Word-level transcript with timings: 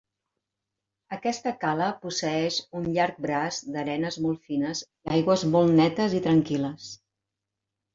Aquesta 1.17 1.53
cala 1.65 1.91
posseeix 2.07 2.59
un 2.81 2.89
llarg 2.97 3.21
braç 3.29 3.63
d'arenes 3.77 4.21
molt 4.27 4.51
fines 4.51 4.85
i 4.93 5.17
aigües 5.21 5.49
molt 5.59 5.79
netes 5.85 6.21
i 6.23 6.29
tranquil·les. 6.31 6.95